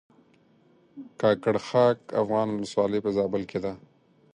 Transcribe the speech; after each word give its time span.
کاکړ 1.21 1.55
خاک 1.67 1.99
افغان 2.21 2.47
ولسوالۍ 2.51 2.99
په 3.05 3.09
زابل 3.17 3.43
کښې 3.51 3.59
ده 3.63 3.73